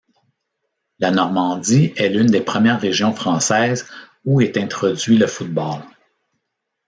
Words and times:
La 0.97 1.11
Normandie 1.11 1.93
est 1.95 2.09
l'une 2.09 2.25
des 2.31 2.41
premières 2.41 2.81
régions 2.81 3.13
françaises 3.13 3.87
où 4.25 4.41
est 4.41 4.57
introduit 4.57 5.15
le 5.19 5.27
football. 5.27 5.79